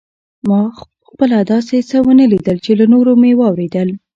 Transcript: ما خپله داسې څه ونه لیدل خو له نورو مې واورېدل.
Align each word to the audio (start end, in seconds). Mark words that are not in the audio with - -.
ما 0.47 0.61
خپله 1.07 1.37
داسې 1.51 1.77
څه 1.89 1.97
ونه 2.05 2.25
لیدل 2.31 2.57
خو 2.63 2.71
له 2.79 2.85
نورو 2.93 3.11
مې 3.21 3.31
واورېدل. 3.39 3.89